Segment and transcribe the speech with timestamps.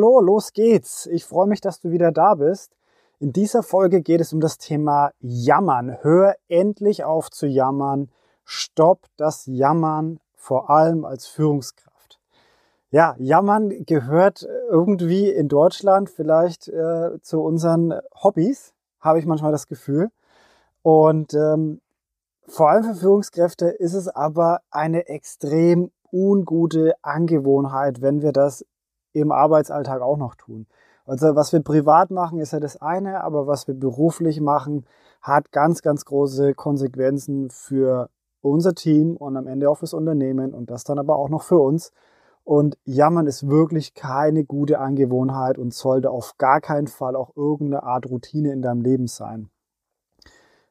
[0.00, 1.04] hallo, los geht's.
[1.04, 2.72] Ich freue mich, dass du wieder da bist.
[3.18, 5.98] In dieser Folge geht es um das Thema Jammern.
[6.00, 8.08] Hör endlich auf zu jammern.
[8.42, 12.18] Stopp das Jammern, vor allem als Führungskraft.
[12.90, 19.66] Ja, Jammern gehört irgendwie in Deutschland vielleicht äh, zu unseren Hobbys, habe ich manchmal das
[19.66, 20.10] Gefühl.
[20.80, 21.82] Und ähm,
[22.48, 28.64] vor allem für Führungskräfte ist es aber eine extrem ungute Angewohnheit, wenn wir das
[29.12, 30.66] im Arbeitsalltag auch noch tun.
[31.06, 34.84] Also was wir privat machen, ist ja das eine, aber was wir beruflich machen,
[35.22, 38.08] hat ganz, ganz große Konsequenzen für
[38.42, 41.58] unser Team und am Ende auch fürs Unternehmen und das dann aber auch noch für
[41.58, 41.92] uns.
[42.44, 47.82] Und Jammern ist wirklich keine gute Angewohnheit und sollte auf gar keinen Fall auch irgendeine
[47.82, 49.50] Art Routine in deinem Leben sein.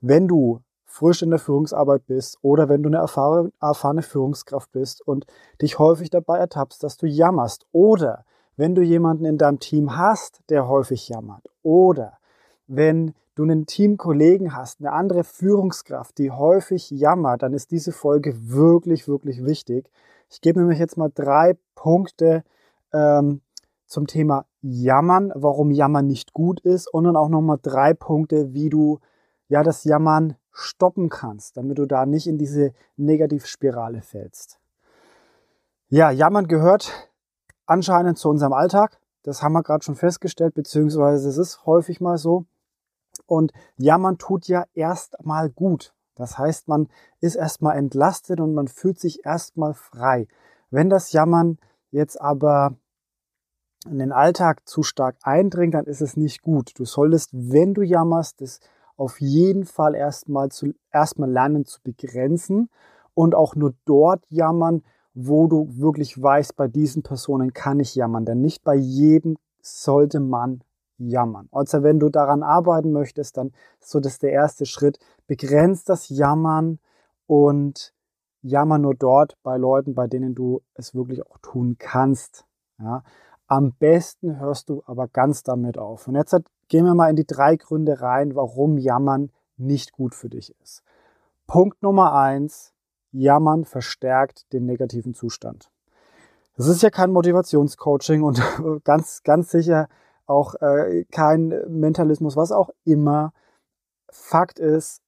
[0.00, 0.60] Wenn du
[0.94, 5.26] frisch in der Führungsarbeit bist oder wenn du eine erfahrene Führungskraft bist und
[5.60, 8.24] dich häufig dabei ertappst, dass du jammerst oder
[8.56, 12.18] wenn du jemanden in deinem Team hast, der häufig jammert oder
[12.68, 18.36] wenn du einen Teamkollegen hast, eine andere Führungskraft, die häufig jammert, dann ist diese Folge
[18.48, 19.90] wirklich, wirklich wichtig.
[20.30, 22.44] Ich gebe nämlich jetzt mal drei Punkte
[22.92, 23.40] ähm,
[23.86, 28.70] zum Thema Jammern, warum Jammern nicht gut ist und dann auch nochmal drei Punkte, wie
[28.70, 29.00] du
[29.54, 34.58] ja das Jammern stoppen kannst, damit du da nicht in diese Negativspirale fällst.
[35.88, 37.08] Ja, Jammern gehört
[37.64, 38.98] anscheinend zu unserem Alltag.
[39.22, 42.46] Das haben wir gerade schon festgestellt, beziehungsweise es ist häufig mal so.
[43.26, 45.94] Und Jammern tut ja erstmal gut.
[46.16, 46.88] Das heißt, man
[47.20, 50.26] ist erstmal entlastet und man fühlt sich erstmal frei.
[50.70, 51.58] Wenn das Jammern
[51.92, 52.74] jetzt aber
[53.86, 56.72] in den Alltag zu stark eindringt, dann ist es nicht gut.
[56.76, 58.58] Du solltest, wenn du jammerst, das
[58.96, 62.70] auf jeden Fall erstmal zu, erstmal lernen zu begrenzen
[63.14, 64.82] und auch nur dort jammern,
[65.14, 70.20] wo du wirklich weißt, bei diesen Personen kann ich jammern, denn nicht bei jedem sollte
[70.20, 70.62] man
[70.98, 71.48] jammern.
[71.52, 74.98] Also wenn du daran arbeiten möchtest, dann ist so das der erste Schritt.
[75.26, 76.78] Begrenzt das Jammern
[77.26, 77.92] und
[78.42, 82.44] jammer nur dort bei Leuten, bei denen du es wirklich auch tun kannst.
[82.78, 83.02] Ja.
[83.46, 86.08] Am besten hörst du aber ganz damit auf.
[86.08, 86.34] Und jetzt
[86.68, 90.82] gehen wir mal in die drei Gründe rein, warum Jammern nicht gut für dich ist.
[91.46, 92.72] Punkt Nummer eins,
[93.12, 95.70] Jammern verstärkt den negativen Zustand.
[96.56, 98.40] Das ist ja kein Motivationscoaching und
[98.84, 99.88] ganz, ganz sicher
[100.26, 103.32] auch äh, kein Mentalismus, was auch immer.
[104.10, 105.02] Fakt ist,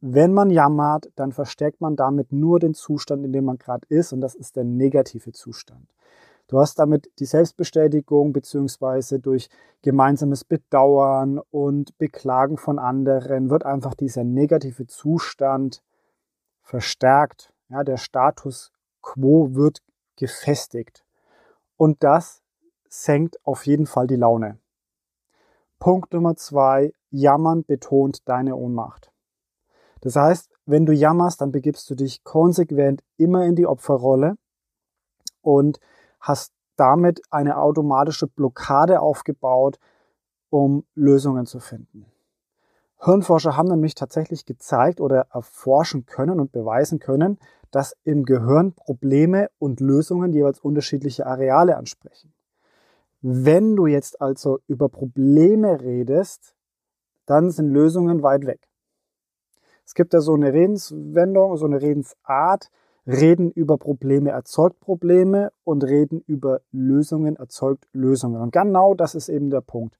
[0.00, 4.12] wenn man jammert, dann verstärkt man damit nur den Zustand, in dem man gerade ist
[4.12, 5.86] und das ist der negative Zustand.
[6.48, 9.48] Du hast damit die Selbstbestätigung beziehungsweise durch
[9.82, 15.82] gemeinsames Bedauern und Beklagen von anderen wird einfach dieser negative Zustand
[16.62, 17.52] verstärkt.
[17.68, 18.70] Ja, der Status
[19.00, 19.82] quo wird
[20.16, 21.04] gefestigt.
[21.76, 22.42] Und das
[22.88, 24.58] senkt auf jeden Fall die Laune.
[25.78, 29.10] Punkt Nummer zwei, Jammern betont deine Ohnmacht.
[30.00, 34.36] Das heißt, wenn du jammerst, dann begibst du dich konsequent immer in die Opferrolle
[35.40, 35.80] und
[36.22, 39.78] hast damit eine automatische Blockade aufgebaut,
[40.48, 42.06] um Lösungen zu finden.
[43.04, 47.38] Hirnforscher haben nämlich tatsächlich gezeigt oder erforschen können und beweisen können,
[47.72, 52.32] dass im Gehirn Probleme und Lösungen jeweils unterschiedliche Areale ansprechen.
[53.20, 56.54] Wenn du jetzt also über Probleme redest,
[57.26, 58.68] dann sind Lösungen weit weg.
[59.84, 62.70] Es gibt ja so eine Redenswendung, so eine Redensart,
[63.06, 68.40] Reden über Probleme erzeugt Probleme und Reden über Lösungen erzeugt Lösungen.
[68.40, 69.98] Und genau das ist eben der Punkt.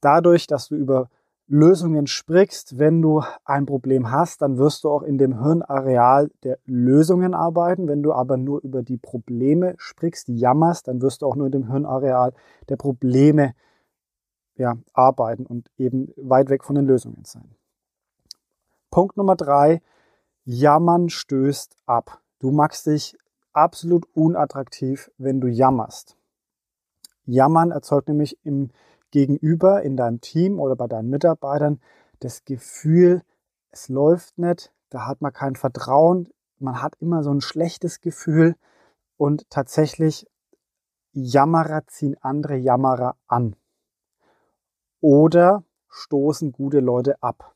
[0.00, 1.08] Dadurch, dass du über
[1.46, 6.58] Lösungen sprichst, wenn du ein Problem hast, dann wirst du auch in dem Hirnareal der
[6.64, 7.86] Lösungen arbeiten.
[7.86, 11.52] Wenn du aber nur über die Probleme sprichst, jammerst, dann wirst du auch nur in
[11.52, 12.32] dem Hirnareal
[12.68, 13.54] der Probleme
[14.56, 17.54] ja, arbeiten und eben weit weg von den Lösungen sein.
[18.90, 19.82] Punkt Nummer drei,
[20.44, 22.20] Jammern stößt ab.
[22.44, 23.16] Du machst dich
[23.54, 26.18] absolut unattraktiv, wenn du jammerst.
[27.24, 28.70] Jammern erzeugt nämlich im
[29.10, 31.80] Gegenüber, in deinem Team oder bei deinen Mitarbeitern
[32.20, 33.22] das Gefühl,
[33.70, 38.56] es läuft nicht, da hat man kein Vertrauen, man hat immer so ein schlechtes Gefühl
[39.16, 40.26] und tatsächlich
[41.12, 43.56] Jammerer ziehen andere Jammerer an
[45.00, 47.54] oder stoßen gute Leute ab.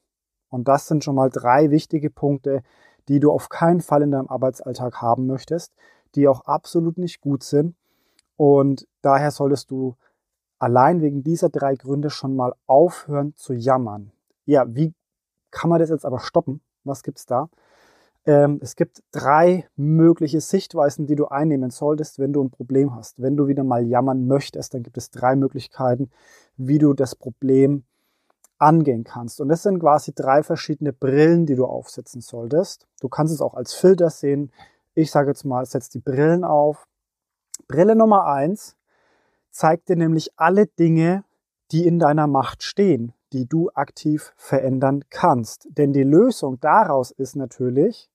[0.49, 2.63] Und das sind schon mal drei wichtige Punkte,
[3.09, 5.73] die du auf keinen Fall in deinem Arbeitsalltag haben möchtest,
[6.15, 7.75] die auch absolut nicht gut sind.
[8.37, 9.97] Und daher solltest du
[10.59, 14.13] allein wegen dieser drei Gründe schon mal aufhören zu jammern.
[14.45, 14.95] Ja, wie
[15.51, 16.61] kann man das jetzt aber stoppen?
[16.85, 17.49] Was gibt's da?
[18.29, 23.23] ähm, es gibt drei mögliche Sichtweisen, die du einnehmen solltest, wenn du ein Problem hast.
[23.23, 26.11] Wenn du wieder mal jammern möchtest, dann gibt es drei Möglichkeiten,
[26.59, 27.85] wie du das Problem
[28.59, 29.41] angehen kannst.
[29.41, 32.87] Und das sind quasi drei verschiedene Brillen, die du aufsetzen solltest.
[33.01, 34.53] Du kannst es auch als Filter sehen.
[34.95, 36.87] Ich sage jetzt mal, setz die Brillen auf.
[37.67, 38.77] Brille Nummer eins
[39.51, 41.25] zeigt dir nämlich alle Dinge,
[41.71, 45.69] die in deiner Macht stehen, die du aktiv verändern kannst.
[45.71, 48.11] Denn die Lösung daraus ist natürlich,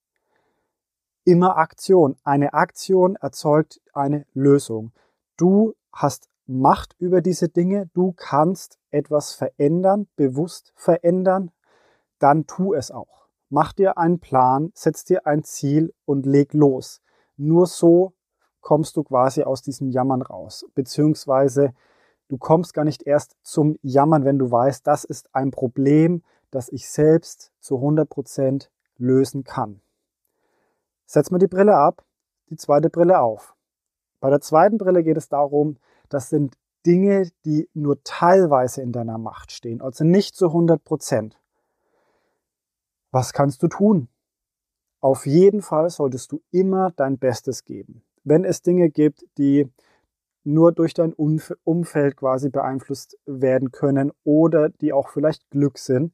[1.26, 2.16] immer Aktion.
[2.24, 4.92] Eine Aktion erzeugt eine Lösung.
[5.38, 11.50] Du hast Macht über diese Dinge, du kannst etwas verändern, bewusst verändern,
[12.20, 13.28] dann tu es auch.
[13.50, 17.02] Mach dir einen Plan, setz dir ein Ziel und leg los.
[17.38, 18.14] Nur so
[18.62, 21.74] kommst du quasi aus diesem Jammern raus, beziehungsweise
[22.28, 26.22] du kommst gar nicht erst zum Jammern, wenn du weißt, das ist ein Problem,
[26.52, 29.82] das ich selbst zu 100 Prozent lösen kann.
[31.08, 32.06] Setz mal die Brille ab,
[32.52, 33.56] die zweite Brille auf.
[34.20, 35.78] Bei der zweiten Brille geht es darum,
[36.10, 36.56] das sind
[36.86, 41.40] Dinge, die nur teilweise in deiner Macht stehen, also nicht zu 100 Prozent.
[43.12, 44.10] Was kannst du tun?
[45.00, 48.04] Auf jeden Fall solltest du immer dein Bestes geben.
[48.24, 49.70] Wenn es Dinge gibt, die
[50.44, 56.14] nur durch dein Umfeld quasi beeinflusst werden können oder die auch vielleicht Glück sind,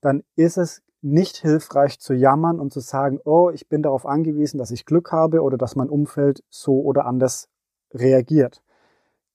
[0.00, 4.58] dann ist es nicht hilfreich zu jammern und zu sagen, oh, ich bin darauf angewiesen,
[4.58, 7.48] dass ich Glück habe oder dass mein Umfeld so oder anders
[7.92, 8.62] reagiert.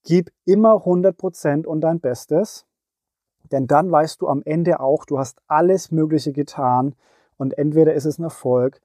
[0.07, 2.65] Gib immer 100% und dein Bestes,
[3.51, 6.95] denn dann weißt du am Ende auch, du hast alles Mögliche getan
[7.35, 8.79] und entweder ist es ein Erfolg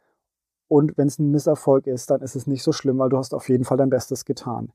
[0.66, 3.34] und wenn es ein Misserfolg ist, dann ist es nicht so schlimm, weil du hast
[3.34, 4.72] auf jeden Fall dein Bestes getan.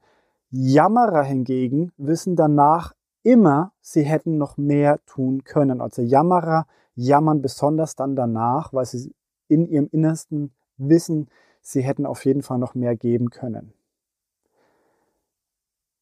[0.50, 5.82] Jammerer hingegen wissen danach immer, sie hätten noch mehr tun können.
[5.82, 6.66] Also Jammerer
[6.96, 9.14] jammern besonders dann danach, weil sie
[9.50, 11.28] in ihrem Innersten wissen,
[11.62, 13.74] sie hätten auf jeden Fall noch mehr geben können.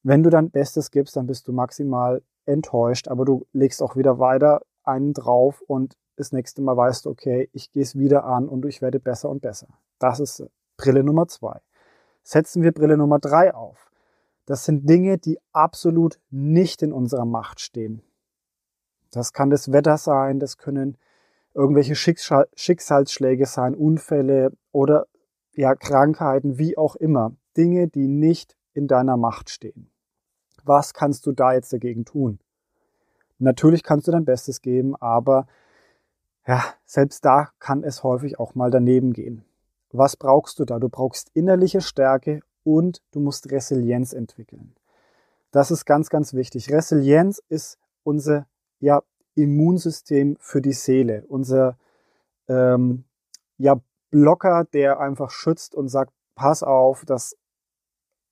[0.08, 4.20] Wenn du dein Bestes gibst, dann bist du maximal enttäuscht, aber du legst auch wieder
[4.20, 8.48] weiter einen drauf und das nächste Mal weißt du, okay, ich gehe es wieder an
[8.48, 9.68] und ich werde besser und besser.
[9.98, 10.46] Das ist
[10.78, 11.60] Brille Nummer zwei.
[12.22, 13.90] Setzen wir Brille Nummer drei auf.
[14.46, 18.04] Das sind Dinge, die absolut nicht in unserer Macht stehen.
[19.10, 21.00] Das kann das Wetter sein, das können
[21.56, 25.08] irgendwelche Schicksal Schicksalsschläge sein, Unfälle oder
[25.54, 27.36] ja, Krankheiten, wie auch immer.
[27.58, 29.90] Dinge, die nicht in deiner Macht stehen.
[30.66, 32.40] Was kannst du da jetzt dagegen tun?
[33.38, 35.48] Natürlich kannst du dein Bestes geben, aber
[36.48, 39.46] ja, selbst da kann es häufig auch mal daneben gehen.
[39.92, 40.80] Was brauchst du da?
[40.80, 44.76] Du brauchst innerliche Stärke und du musst Resilienz entwickeln.
[45.52, 46.72] Das ist ganz, ganz wichtig.
[46.72, 48.48] Resilienz ist unser
[48.80, 49.04] ja,
[49.36, 51.78] Immunsystem für die Seele, unser
[52.48, 53.06] ähm,
[53.58, 53.80] ja,
[54.12, 57.38] Blocker, der einfach schützt und sagt, pass auf, das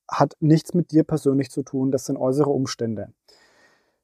[0.07, 3.09] hat nichts mit dir persönlich zu tun, das sind äußere Umstände.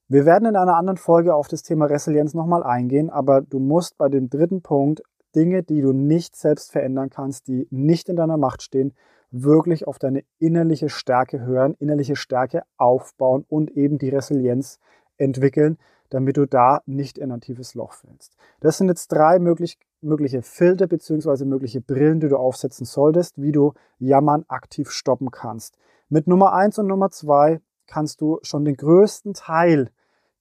[0.08, 3.98] Wir werden in einer anderen Folge auf das Thema Resilienz nochmal eingehen, aber du musst
[3.98, 5.04] bei dem dritten Punkt
[5.36, 8.96] Dinge, die du nicht selbst verändern kannst, die nicht in deiner Macht stehen,
[9.32, 14.80] wirklich auf deine innerliche Stärke hören, innerliche Stärke aufbauen und eben die Resilienz
[15.18, 15.78] entwickeln,
[16.10, 18.36] damit du da nicht in ein tiefes Loch fällst.
[18.60, 21.46] Das sind jetzt drei möglich, mögliche Filter bzw.
[21.46, 25.78] mögliche Brillen, die du aufsetzen solltest, wie du Jammern aktiv stoppen kannst.
[26.10, 29.90] Mit Nummer eins und Nummer zwei kannst du schon den größten Teil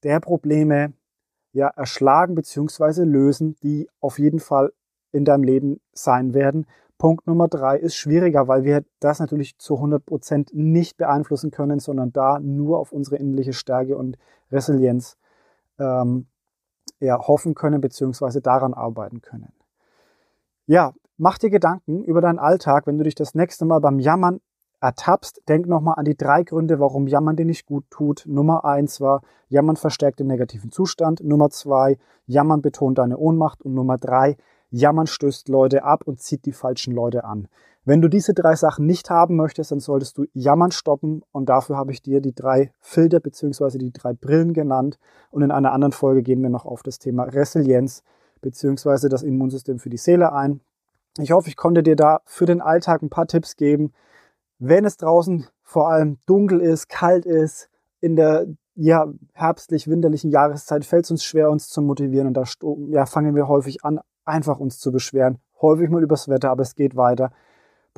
[0.02, 0.92] der Probleme
[1.52, 3.04] ja, erschlagen bzw.
[3.04, 4.72] lösen, die auf jeden Fall
[5.12, 6.66] in deinem Leben sein werden.
[6.98, 11.78] Punkt Nummer drei ist schwieriger, weil wir das natürlich zu 100 Prozent nicht beeinflussen können,
[11.78, 14.18] sondern da nur auf unsere innerliche Stärke und
[14.50, 15.16] Resilienz
[15.78, 16.26] ähm,
[17.00, 19.52] ja, hoffen können, beziehungsweise daran arbeiten können.
[20.66, 24.40] Ja, mach dir Gedanken über deinen Alltag, wenn du dich das nächste Mal beim Jammern
[24.80, 28.24] ertappst, denk nochmal an die drei Gründe, warum Jammern dir nicht gut tut.
[28.26, 31.22] Nummer eins war, Jammern verstärkt den negativen Zustand.
[31.22, 33.62] Nummer zwei, Jammern betont deine Ohnmacht.
[33.62, 34.36] Und Nummer drei,
[34.70, 37.48] Jammern stößt Leute ab und zieht die falschen Leute an.
[37.88, 41.78] Wenn du diese drei Sachen nicht haben möchtest, dann solltest du Jammern stoppen und dafür
[41.78, 43.78] habe ich dir die drei Filter bzw.
[43.78, 44.98] die drei Brillen genannt
[45.30, 48.02] und in einer anderen Folge gehen wir noch auf das Thema Resilienz
[48.42, 49.08] bzw.
[49.08, 50.60] das Immunsystem für die Seele ein.
[51.18, 53.94] Ich hoffe, ich konnte dir da für den Alltag ein paar Tipps geben.
[54.58, 57.70] Wenn es draußen vor allem dunkel ist, kalt ist,
[58.02, 62.44] in der ja, herbstlich-winterlichen Jahreszeit fällt es uns schwer, uns zu motivieren und da
[62.90, 65.38] ja, fangen wir häufig an, einfach uns zu beschweren.
[65.62, 67.32] Häufig mal übers Wetter, aber es geht weiter.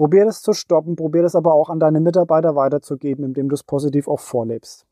[0.00, 3.62] Probier das zu stoppen, probier das aber auch an deine Mitarbeiter weiterzugeben, indem du es
[3.62, 4.87] positiv auch vorlebst.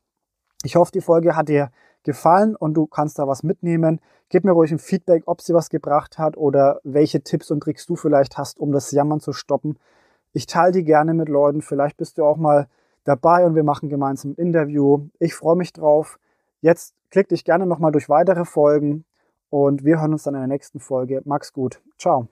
[0.63, 1.71] Ich hoffe, die Folge hat dir
[2.03, 4.01] gefallen und du kannst da was mitnehmen.
[4.29, 7.87] Gib mir ruhig ein Feedback, ob sie was gebracht hat oder welche Tipps und Tricks
[7.87, 9.79] du vielleicht hast, um das Jammern zu stoppen.
[10.31, 11.63] Ich teile die gerne mit Leuten.
[11.63, 12.67] Vielleicht bist du auch mal
[13.03, 15.07] dabei und wir machen gemeinsam ein Interview.
[15.17, 16.19] Ich freue mich drauf.
[16.61, 19.05] Jetzt klick dich gerne nochmal durch weitere Folgen
[19.49, 21.23] und wir hören uns dann in der nächsten Folge.
[21.25, 21.81] Max gut.
[21.97, 22.27] Ciao.